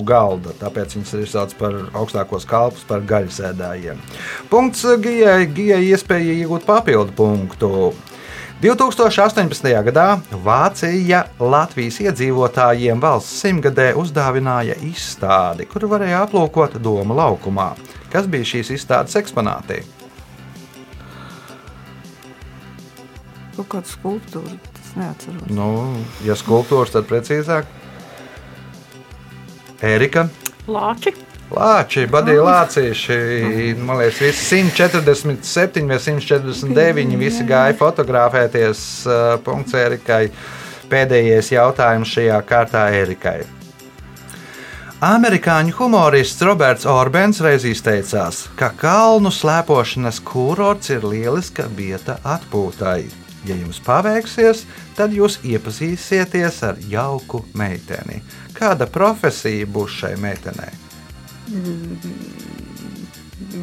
[0.07, 0.55] galda.
[0.63, 4.01] Tāpēc viņus arī sauc par augstākos kalpus, par gaļasēdājiem.
[4.49, 5.45] Punkts Gijai.
[5.53, 7.75] Gijai iespēja iegūt papildu punktu.
[8.65, 9.67] 2018.
[9.85, 10.05] gadā
[10.41, 17.67] Vācija Latvijas iedzīvotājiem valsts simtgadē uzdāvināja izstādi, kuru varēja aplūkot Doma laukumā.
[18.09, 19.83] Kas bija šīs izstādes eksponāti?
[23.59, 24.57] Kaut kāda skulptūra.
[24.79, 25.45] Tas neatceros.
[25.53, 25.69] Nu,
[26.25, 27.69] ja skulptūras, tad precīzāk.
[29.85, 30.25] Erika.
[30.65, 31.13] Lāči.
[31.53, 33.15] Lāči, badīja lācīši.
[33.77, 38.79] Man liekas, visi 147 vai 149 visi gāja fotografēties.
[39.05, 40.29] uh, Punkts Erikai.
[40.89, 43.43] Pēdējais jautājums šajā kārtā Erikai.
[45.05, 53.03] Amerikāņu humorists Roberts Orbēns reiz izteicās, ka kalnu slēpošanas kurorts ir lieliska vieta atpūtai.
[53.45, 54.63] Ja jums paveiksies,
[54.97, 58.23] tad jūs iepazīsieties ar jauku meiteni.
[58.57, 60.84] Kāda profesija būs šai meitenei?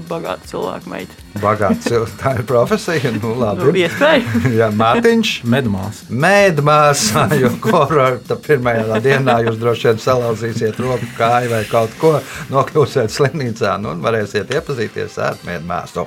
[0.09, 1.17] Bagāta cilvēka meita.
[1.41, 3.11] Bagāts cilvēks, tā ir profesija.
[3.17, 3.83] Nu, Nu, labi.
[3.83, 4.41] iespēja.
[4.61, 5.31] Jā, Mārtiņš.
[5.49, 6.03] Medmās.
[6.13, 12.13] Mēdmāsā, jo kurorta pirmajā dienā jūs droši vien salauzīsiet roku, kāju vai kaut ko,
[12.53, 16.07] nokļūsiet slimnīcā nu, un varēsiet iepazīties ar mēdmāsu.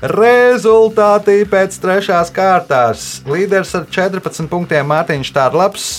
[0.00, 3.08] Rezultāti pēc trešās kārtās.
[3.28, 5.90] Līderis ar 14 punktiem Mārtiņš Tārlaps.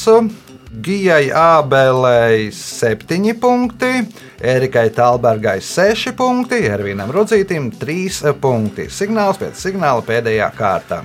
[0.71, 3.89] Gijai Ābelei 7 punkti,
[4.41, 8.87] Erikai Talbergai 6 punkti, Ervīnam Rudzītim 3 punkti.
[8.89, 11.03] Signāls pēc signāla pēdējā kārtā.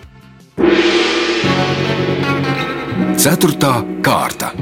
[3.21, 3.75] Ceturtā
[4.07, 4.55] kārta.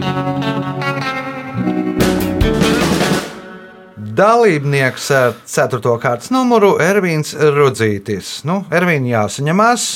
[4.14, 5.94] Dalībnieks ar 4.
[6.02, 8.40] kārtas numuru Ervīns Rudzītis.
[8.46, 9.86] Nu, Ervīna jāsaņemās,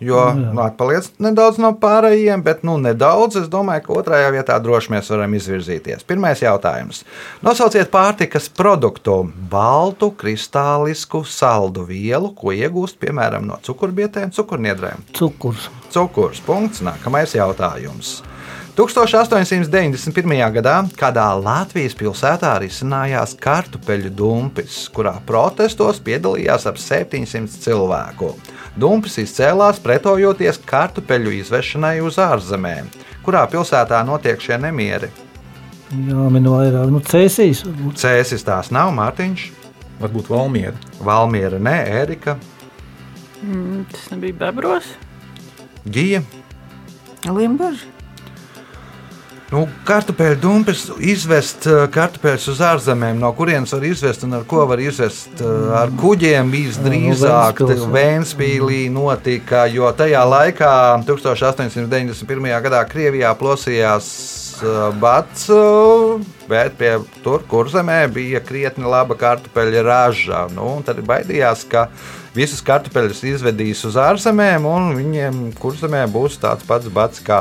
[0.00, 3.40] jo nu, atpaliec nedaudz no pārējiem, bet nu, nedaudz.
[3.42, 6.06] Es domāju, ka otrajā vietā droši mēs varam izvirzīties.
[6.08, 7.02] Pirmais jautājums.
[7.44, 15.08] Nosauciet pārtikas produktu baltu, kristālisku, saldu vielu, ko iegūst piemēram no cukurbietēm, cukurniedrēm.
[15.18, 15.68] Cukurs.
[15.94, 16.42] Cukurs.
[16.46, 16.84] Punkts.
[16.86, 18.18] Nākamais jautājums.
[18.78, 20.52] 1891.
[20.54, 28.36] gadā kādā Latvijas pilsētā risinājās kartupeļu dumpis, kurā protestos piedalījās ap 700 cilvēku.
[28.78, 32.90] Dumpis izcēlās pretojoties kartupeļu izvešanai uz ārzemēm.
[33.26, 35.10] Kurā pilsētā notiek šie nemieri?
[35.88, 37.64] Jā, man vairāk, nu, cēsīs.
[37.98, 39.48] Cēsis tās nav, Mārtiņš,
[39.98, 40.76] Varbūt Valmiera.
[41.02, 42.36] Valmiera, nē, Erika,
[43.42, 44.84] Mm, Tas nebija bebros.
[45.86, 46.22] Gija.
[47.24, 47.86] Limbaģi.
[49.48, 54.66] Nu, kartupeļu dumpis izvest uh, kartupeļus uz ārzemēm, no kurienes var izvest un ar ko
[54.68, 55.40] var izvest.
[55.40, 57.62] uh, Ar kuģiem visdrīzāk.
[57.94, 60.72] Vēnspīlī notika, jo tajā laikā,
[61.08, 62.50] 1891.
[62.66, 64.10] gadā, Krievijā plosījās
[64.60, 65.48] uh, bats,
[66.52, 70.44] bet pie tur, kur zemē bija krietni laba kartupeļa raža.
[70.52, 71.88] Nu, tad baidījās, ka
[72.36, 77.40] visus kartupeļus izvedīs uz ārzemēm, un viņiem kurzemē būs tāds pats bats kā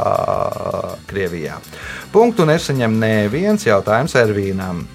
[1.09, 1.57] Krievijā.
[2.13, 4.85] Punktu nesaņem neviens jautājums Ervīnam.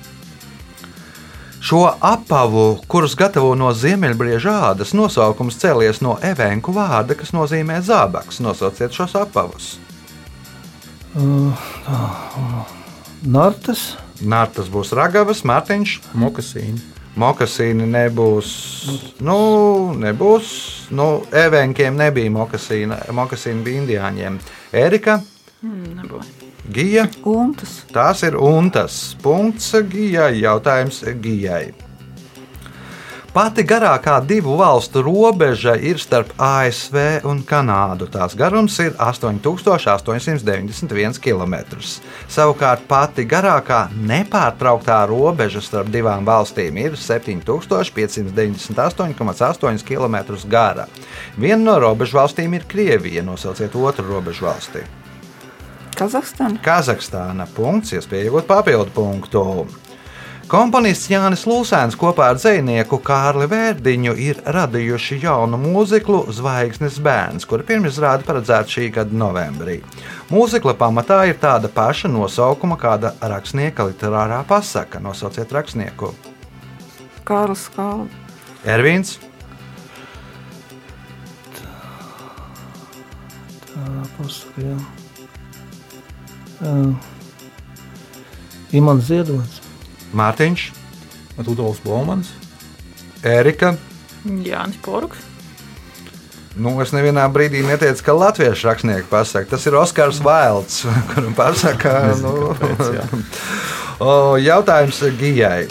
[1.62, 8.40] Šo apavu, kurus gatavo no ziemeļbrieža ādas, nosaukums cēlies no evenku vārda, kas nozīmē zābaks.
[8.42, 9.76] Nosauciet šos apavus.
[11.14, 11.55] Uh,
[11.87, 12.72] uh,
[13.22, 13.92] Nartas.
[14.22, 16.91] Nārtas būs ragavas, Mārtiņš, Mokasīni.
[17.16, 18.53] Mokasīni nebūs.
[19.20, 20.53] Nu, nebūs.
[20.96, 23.03] Nu, evenkiem nebija mokasīna.
[23.12, 24.40] Mokasīni bija indiāņiem.
[24.72, 25.20] Erika,
[25.62, 26.18] Mm.
[26.75, 27.05] Gija.
[27.22, 27.85] Untas.
[27.94, 29.14] Tās ir untas.
[29.22, 30.40] Punkts Gijai.
[30.42, 31.70] Jautājums Gijai.
[33.32, 38.04] Pati garākā divu valstu robeža ir starp ASV un Kanādu.
[38.12, 41.80] Tās garums ir 8891 km.
[42.28, 50.84] Savukārt pati garākā nepārtrauktā robeža starp divām valstīm ir 7598,8 km gara.
[51.40, 53.24] Viena no robežu valstīm ir Krievija.
[53.24, 54.84] Nosauciet otru robežu valsti.
[55.96, 56.60] Kazahstāna.
[56.60, 57.48] Kazahstāna.
[57.56, 59.64] Punkts, iespēja iegūt papildu punktu.
[60.52, 67.64] Komponists Jānis Lūsēns kopā ar dzinieku Kārli Vērdiņu ir radījuši jaunu mūziklu Zvaigznes bērns, kura
[67.64, 69.78] pirmizrāde paredzēta šī gada novembrī.
[70.28, 75.00] Mūzikla pamatā ir tāda paša nosaukuma, kāda rakstnieka literārā pasaka.
[75.00, 76.12] Nosauciet rakstnieku.
[77.24, 78.12] Kārlis Kalns.
[78.68, 79.16] Ervīns,
[83.72, 84.76] Tā pasaka, jā.
[86.60, 86.92] Uh,
[88.76, 89.71] Imants Ziedots.
[90.16, 90.68] Mārtiņš,
[91.42, 92.33] Rudolfs Blomans.
[93.22, 93.77] Erika.
[94.25, 95.29] Jānis Poruks.
[96.53, 99.48] Nu, es nevienā brīdī neteicu, ka latviešu rakstnieks pasakā.
[99.55, 100.83] Tas ir Oskars Vailds,
[101.14, 103.07] kuram pasakā, nu, kāpēc, jā.
[104.03, 105.68] O, jautājums Gijai.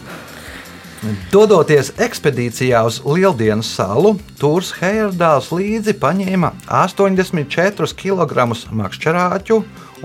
[1.33, 8.45] Dodoties ekspedīcijā uz Lieldienu salu, Tūrs Heirdāls līdzi paņēma 84 kg
[8.79, 9.57] makšķerāķu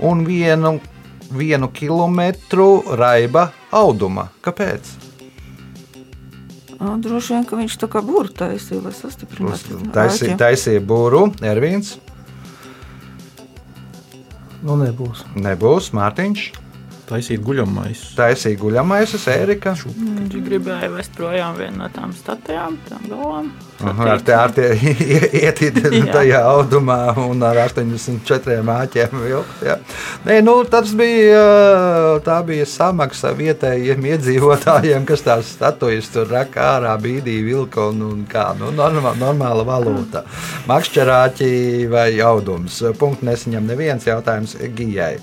[0.09, 2.21] un 1 km
[2.97, 4.29] raiba auduma.
[4.45, 4.89] Kāpēc?
[6.77, 9.79] Ā, Droši vien, ka viņš tā kā būru taisīja, lai sastiprinātu.
[9.95, 11.95] Taisīja, taisīja būru, Ervīns,
[14.67, 15.21] Nu, nebūs.
[15.37, 16.45] nebūs Mārtiņš,
[17.07, 18.01] Taisīt guļamais.
[18.17, 19.71] taisīja guļamais, Erika.
[19.79, 23.47] Viņš gribēja vest projām vienu no tām statujām, tām galvām.
[23.77, 24.71] Aha, Ar tā tie
[25.45, 26.01] ietīta Jā.
[26.17, 29.61] tajā audumā un ar 84 māķiem vilkt.
[29.63, 29.77] jā.
[30.25, 31.45] Nē, nu, tas bija,
[32.25, 38.25] tā bija samaksa vietējiem iedzīvotājiem, kas tās statujas tur raka ārā, bīdīja vilka un, un
[38.27, 40.25] kā, nu, normāla, normāla valūta.
[40.67, 42.81] Makšķerāķi vai audums.
[42.99, 45.15] Punktu nesaņem neviens jautājums Gijai.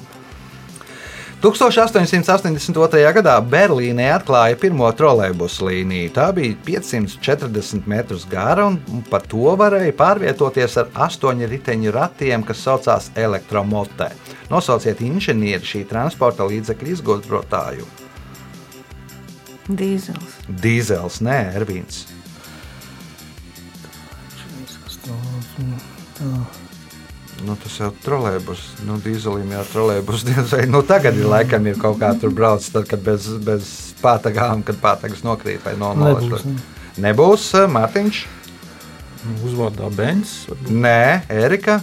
[1.44, 3.00] 1882.
[3.18, 6.12] gadā Berlīnē atklāja pirmo trolēļbusu līniju.
[6.16, 8.78] Tā bija 540 metrus gara un
[9.10, 14.08] pa to varēja pārvietoties ar astoņu riteņu ratiem, kas saucās elektromotē.
[14.48, 17.92] Nosauciet inženieri šī transporta līdzekļa izgudrotāju.
[19.68, 20.40] Dīzels.
[20.48, 22.06] Dīzels, nē, Ervīns.
[26.16, 26.63] Tā.
[27.42, 31.80] Nu, tas jau trolēļbus, nu, dīzelim jau trolēļbus diez vai nu, tagad ir laikam ir
[31.82, 36.30] kaut kā tur brauc, tad, kad bez, bez pātagām, kad pātagas nokrīt vai nonāks.
[36.30, 36.56] Nebūs, ne.
[37.08, 38.22] Nebūs eh, Mārtiņš,
[39.24, 40.44] Nu, Uzvārdā Bens.
[40.68, 41.78] nē, Erika.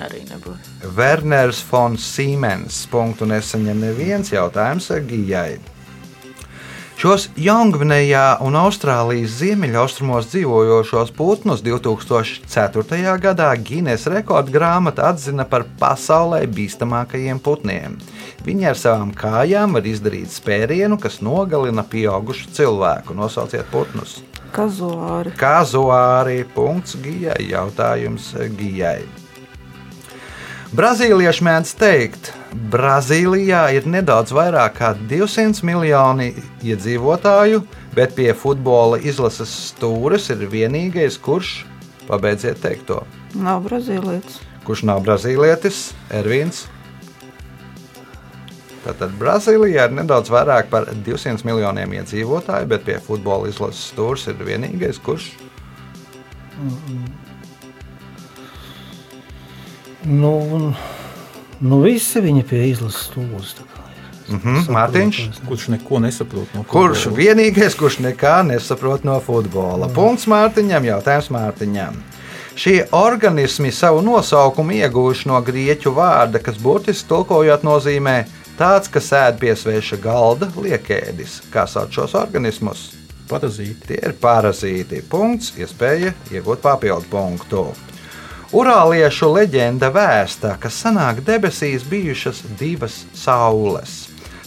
[0.00, 0.70] Arī nebūs.
[0.96, 2.84] Werners von Siemens.
[2.88, 5.58] Punktu nesaņem neviens jautājums Gijai.
[7.04, 13.10] Šos Jaungvinējā un Austrālijas ziemeļaustrumos dzīvojošos putnus 2004.
[13.20, 17.98] gadā Guinness rekordgrāmata atzina par pasaulē bīstamākajiem putniem.
[18.46, 23.12] Viņi ar savām kājām var izdarīt spērienu, kas nogalina pieaugušu cilvēku.
[23.20, 24.22] Nosauciet putnus.
[24.56, 25.34] Kazuāri.
[25.36, 26.40] Kazuāri.
[26.56, 27.50] Punkts Gijai.
[27.50, 29.02] Jautājums Gijai.
[30.74, 32.30] Brazīlieši mēdz teikt,
[32.72, 36.32] Brazīlijā ir nedaudz vairāk kā 200 miljoni
[36.66, 37.60] iedzīvotāju,
[37.94, 41.52] bet pie futbola izlases stūres ir vienīgais, kurš,
[42.08, 43.02] pabeidziet teikt to,
[43.34, 44.40] Nav brazīlietis.
[44.66, 46.64] kurš nav brazīlietis, Ervīns.
[48.84, 54.34] Tātad Brazīlijā ir nedaudz vairāk par 200 miljoniem iedzīvotāju, bet pie futbola izlases stūres ir
[54.44, 55.30] vienīgais, kurš
[56.54, 57.23] Nu, un-
[60.04, 63.54] nu, visi viņi pie izlases stūres.
[63.60, 63.70] ir.
[64.24, 65.18] Mhm, Mārtiņš?
[65.44, 67.18] Kurš neko nesaprot no Kurš futbola?
[67.20, 69.90] vienīgais, kurš nekā nesaprot no futbola?
[69.92, 71.98] Punkts Mārtiņam, jautājums Mārtiņam.
[72.56, 78.16] Šie organismi savu nosaukumu ieguvuši no grieķu vārda, kas burtiski tulkojot nozīmē
[78.56, 81.42] tāds, kas ēd pie sveša galda, liekēdis.
[81.52, 82.92] Kā sauc šos organismus?
[83.28, 83.88] Parazīti.
[83.88, 85.02] Tie ir parazīti.
[85.10, 87.66] Punkts, iespēja iegūt papildu punktu.
[88.54, 93.96] Urāliešu leģenda vēsta, ka senāk debesīs bijušas divas saules.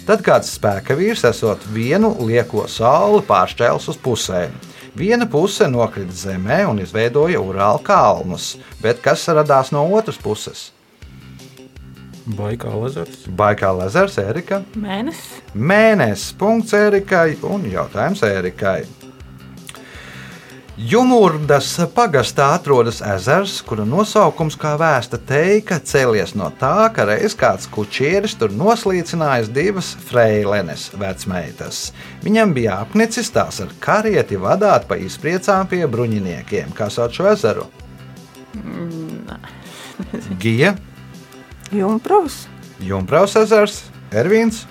[0.08, 4.54] Tad kāds spēka vīrs, esot vienu lieko sauli, pāršķēlis uz pusēm.
[4.96, 10.70] Viena puse nokrita zemē un izveidoja urāla kalnus, bet kas radās no otras puses?
[12.40, 13.26] Baikāla ezers.
[13.28, 14.62] Baikāla ezers, Erika.
[14.80, 15.42] Mēnesis.
[15.52, 18.86] Mēnesis punkts Erikai un jautājums Erikai.
[20.78, 27.66] Jumurdas pagastā atrodas ezers, kura nosaukums kā vēsta teika cēlies no tā, ka reiz kāds
[27.74, 31.80] kučieris tur noslīcinājis divas freilenes vecmeitas.
[32.22, 37.66] Viņam bija apnicis tās ar karieti vadāt pa izpriecām pie bruņiniekiem, kā sauc šo ezeru.
[40.38, 40.76] Gija,
[41.74, 42.44] Jumprovs.
[42.86, 43.82] Jumpraus ezers,
[44.14, 44.68] Ervīns,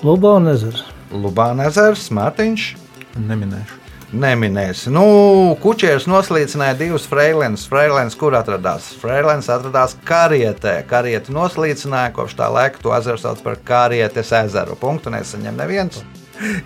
[0.00, 0.91] Lubāna ezers.
[1.12, 2.66] Lubāna ezers, Mārtiņš.
[3.20, 3.78] Neminēšu.
[4.12, 4.90] Neminēsi.
[4.92, 5.04] Nu,
[5.62, 7.64] kučieris noslīcināja divas freilenes.
[7.68, 8.90] Freilenes, kur atradās?
[9.00, 10.74] Freilenes atradās karietē.
[10.88, 14.76] Karieti noslīcināja, kopš tā laika to ezeru sauc par karietes ezeru.
[14.76, 16.02] Punktu nesaņem neviens.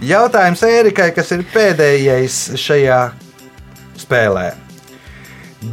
[0.03, 3.03] Jautājums Ērikai, kas ir pēdējais šajā
[4.03, 4.49] spēlē.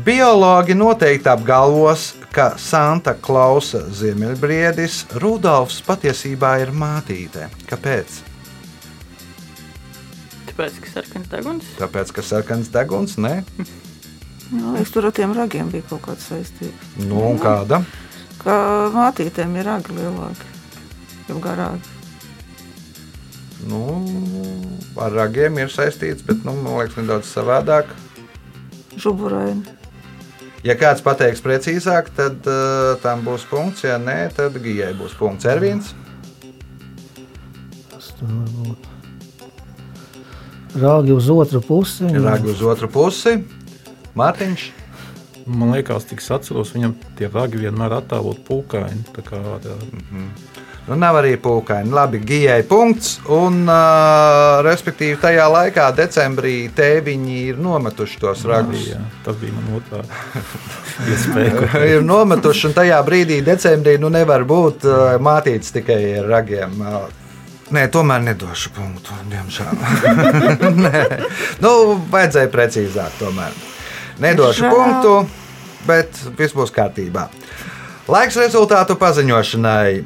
[0.05, 7.49] Biologi noteikti apgalvos, ka Santa Klausa ziemeļbriedis Rudolfs patiesībā ir mātīte.
[7.69, 8.32] Kāpēc?
[10.53, 11.69] Tāpēc, ka sarkans deguns.
[11.79, 13.39] Tāpēc, ka sarkans deguns, ne?
[14.53, 16.91] Jā, es tur ar tiem ragiem bija kaut kāda saistība.
[17.01, 17.79] Nu, un kāda?
[18.43, 18.57] Kā
[18.93, 20.51] mātītēm ir ragi lielāki,
[21.31, 21.89] jau garāki.
[23.65, 23.81] Nu,
[25.01, 27.89] ar ragiem ir saistīts, bet nu, man liekas, nedaudz savādāk.
[28.93, 29.65] Žuburaini.
[30.63, 33.87] Ja kāds pateiks precīzāk, tad uh, tam būs punkts.
[33.89, 35.49] Ja nē, tad gijai būs punkts.
[35.49, 35.95] Ervīns.
[37.89, 38.91] Tas tur var būt.
[40.73, 42.07] Rāgi uz otru pusi.
[42.23, 43.37] Ragi uz otru pusi.
[44.17, 44.69] Mārtiņš.
[45.45, 49.03] Man liekas, es atceros, viņam tie ragi vienmēr attēlot pūkaini.
[49.13, 49.75] tā kā, tā,
[50.83, 51.93] Nu, nav arī pūkaini.
[51.95, 53.13] Labi, gijai punkts.
[53.31, 58.89] Un, uh, respektīvi, tajā laikā, decembrī, tēviņi ir nometuši tos ragus.
[58.89, 60.01] jā, tas bija man otrā
[61.13, 61.85] iespēja.
[61.87, 66.75] ir nometuši, un tajā brīdī, decembrī, nu nevar būt uh, mātīts tikai ar ragiem.
[66.83, 67.22] Uh,
[67.73, 69.71] Nē, tomēr nedošu punktu, diemžēl.
[70.85, 70.99] Nē,
[71.63, 71.71] nu,
[72.13, 73.55] vajadzēja precīzāk, tomēr.
[74.21, 74.73] Nedošu Žēl.
[74.75, 75.13] punktu,
[75.89, 77.27] bet viss būs kārtībā.
[78.13, 80.03] Laiks rezultātu paziņošanai.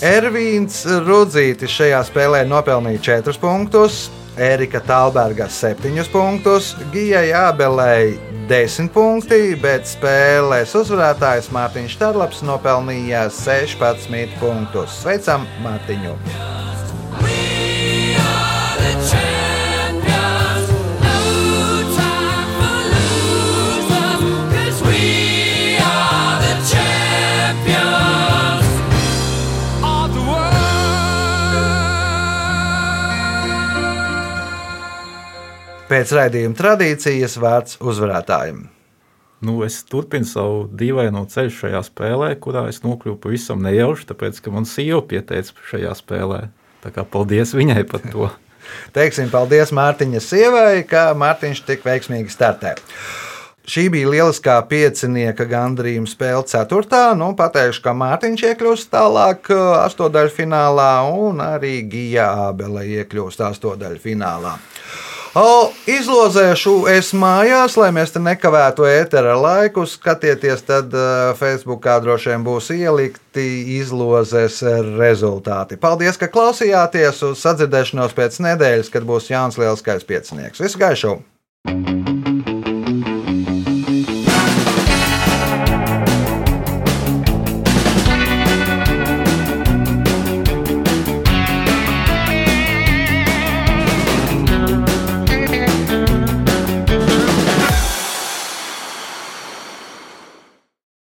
[0.00, 4.06] Ervīns Rudzītis šajā spēlē nopelnīja 4 punktus,
[4.40, 8.14] Erika Talberga 7 punktus, Gijai Abelei
[8.48, 15.02] 10 punkti, bet spēlēs uzvarētājs Mārtiņš Štarlaps nopelnīja 16 punktus.
[15.02, 16.16] Sveicam Mārtiņu!
[35.90, 38.60] Pēc raidījuma tradīcijas vārds uzvarētājiem.
[39.42, 44.52] Nu, es turpinu savu dīvaino ceļu šajā spēlē, kurā es nokļuvu pavisam nejauši, tāpēc ka
[44.54, 46.44] man sieva pieteica šajā spēlē.
[46.84, 48.28] Tā kā paldies viņai par to.
[48.96, 52.76] Teiksim paldies Mārtiņa sievai, ka Mārtiņš tik veiksmīgi startē.
[53.66, 57.08] Šī bija lieliskā piecinieka gandrījuma spēle, ceturtā.
[57.18, 64.04] Nu, pateikšu, ka Mārtiņš iekļūst tālāk uh, astotdaļu finālā, un arī Gija Ābele iekļūst astotdaļu
[64.06, 64.60] finālā.
[65.30, 69.84] O, izlozēšu es mājās, lai mēs te nekavētu ētera laiku.
[69.86, 73.46] Skatieties, tad uh, Facebookā droši vien būs ielikti
[73.78, 74.58] izlozes
[74.98, 75.78] rezultāti.
[75.78, 80.66] Paldies, ka klausījāties uz sadzirdēšanos pēc nedēļas, kad būs Jānis Lielskais piecinieks.
[80.66, 81.20] Visu gaišu!